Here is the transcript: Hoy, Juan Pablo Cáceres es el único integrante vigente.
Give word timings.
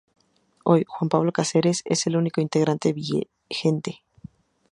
Hoy, 0.63 0.83
Juan 0.87 1.09
Pablo 1.09 1.31
Cáceres 1.31 1.83
es 1.85 2.07
el 2.07 2.17
único 2.17 2.41
integrante 2.41 2.91
vigente. 2.91 4.01